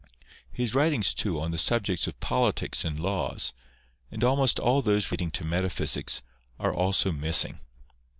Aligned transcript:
His 0.51 0.73
writings, 0.73 1.13
too, 1.13 1.39
on 1.39 1.51
the 1.51 1.59
subjects 1.59 2.07
of 2.07 2.19
politics 2.19 2.83
and 2.83 2.99
laws, 2.99 3.53
and 4.09 4.23
almost 4.23 4.59
all 4.59 4.81
those 4.81 5.11
relating 5.11 5.29
to 5.29 5.43
metaphysics, 5.45 6.23
are 6.59 6.73
also 6.73 7.11
missing. 7.11 7.59